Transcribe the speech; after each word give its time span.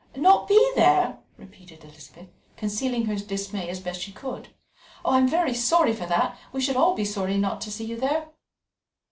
"Not 0.15 0.47
be 0.47 0.71
there!" 0.75 1.19
repeated 1.37 1.83
Elizabeth, 1.83 2.29
concealing 2.57 3.05
her 3.05 3.13
dismay 3.17 3.69
as 3.69 3.79
best 3.79 4.01
she 4.01 4.11
could. 4.11 4.47
"I 5.05 5.19
am 5.19 5.27
very 5.27 5.53
sorry 5.53 5.93
for 5.95 6.07
that; 6.07 6.39
we 6.51 6.59
shall 6.59 6.79
all 6.79 6.95
be 6.95 7.05
sorry 7.05 7.37
not 7.37 7.61
to 7.61 7.71
see 7.71 7.85
you 7.85 7.97
there." 7.97 8.29